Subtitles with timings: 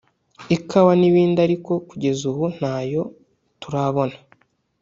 [0.55, 3.01] ikawa n’ibindi ariko kugeza ubu ntayo
[3.61, 4.17] turabona